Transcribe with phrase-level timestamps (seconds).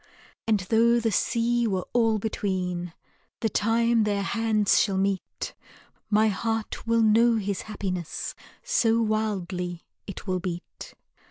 [0.47, 2.91] And tho' the sea were all between,
[3.41, 5.53] The time their hands shall meet,
[6.09, 8.33] My heart will know his happiness,
[8.63, 10.95] So wildly it will beat.